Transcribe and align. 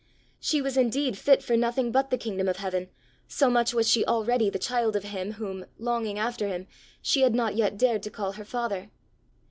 She 0.39 0.63
was 0.63 0.77
indeed 0.77 1.15
fit 1.15 1.43
for 1.43 1.55
nothing 1.55 1.91
but 1.91 2.09
the 2.09 2.17
kingdom 2.17 2.47
of 2.47 2.57
heaven, 2.57 2.89
so 3.27 3.51
much 3.51 3.71
was 3.71 3.87
she 3.87 4.03
already 4.03 4.49
the 4.49 4.57
child 4.57 4.95
of 4.95 5.03
him 5.03 5.33
whom, 5.33 5.67
longing 5.77 6.17
after 6.17 6.47
him, 6.47 6.65
she 7.03 7.21
had 7.21 7.35
not 7.35 7.55
yet 7.55 7.77
dared 7.77 8.01
to 8.01 8.09
call 8.09 8.31
her 8.31 8.45
father. 8.45 8.89